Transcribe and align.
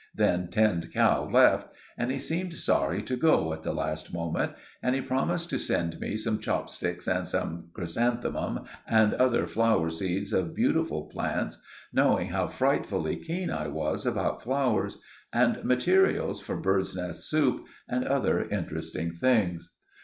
Then 0.15 0.47
Tinned 0.47 0.91
Cow 0.95 1.29
left, 1.29 1.67
and 1.95 2.11
he 2.11 2.17
seemed 2.17 2.55
sorry 2.55 3.03
to 3.03 3.15
go 3.15 3.53
at 3.53 3.61
the 3.61 3.71
last 3.71 4.11
moment; 4.11 4.53
and 4.81 4.95
he 4.95 5.01
promised 5.01 5.51
to 5.51 5.59
send 5.59 5.99
me 5.99 6.17
some 6.17 6.39
chopsticks 6.39 7.07
and 7.07 7.27
some 7.27 7.67
chrysanthemum 7.75 8.61
and 8.87 9.13
other 9.13 9.45
flower 9.45 9.91
seeds 9.91 10.33
of 10.33 10.55
beautiful 10.55 11.03
plants—knowing 11.05 12.29
how 12.29 12.47
frightfully 12.47 13.15
keen 13.15 13.51
I 13.51 13.67
was 13.67 14.07
about 14.07 14.41
flowers—and 14.41 15.63
materials 15.63 16.41
for 16.41 16.57
birds' 16.59 16.95
nest 16.95 17.29
soup 17.29 17.67
and 17.87 18.03
other 18.03 18.43
interesting 18.45 19.11
things. 19.11 19.69